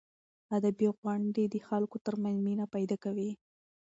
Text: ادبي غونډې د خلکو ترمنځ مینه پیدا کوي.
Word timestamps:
ادبي 0.57 0.87
غونډې 0.97 1.43
د 1.49 1.55
خلکو 1.67 1.97
ترمنځ 2.05 2.37
مینه 2.45 2.65
پیدا 2.75 2.95
کوي. 3.03 3.31